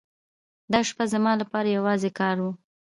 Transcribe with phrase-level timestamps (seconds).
[0.71, 2.45] دا شپه زما لپاره یوازې کار و.